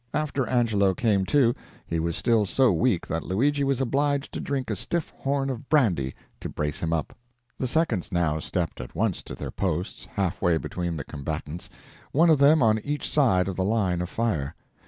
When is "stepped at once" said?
8.39-9.21